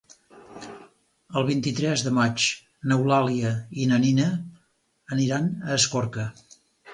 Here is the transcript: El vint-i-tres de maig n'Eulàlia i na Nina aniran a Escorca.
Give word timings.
El 1.41 1.43
vint-i-tres 1.49 2.03
de 2.07 2.13
maig 2.19 2.45
n'Eulàlia 2.93 3.51
i 3.83 3.85
na 3.93 4.01
Nina 4.07 4.31
aniran 5.17 5.47
a 5.69 5.77
Escorca. 5.79 6.27